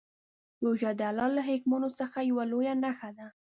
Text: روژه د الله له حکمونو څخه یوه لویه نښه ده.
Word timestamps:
روژه 0.63 0.91
د 0.99 1.01
الله 1.09 1.29
له 1.37 1.41
حکمونو 1.49 1.89
څخه 1.99 2.17
یوه 2.29 2.43
لویه 2.51 2.73
نښه 2.83 3.09
ده. 3.17 3.27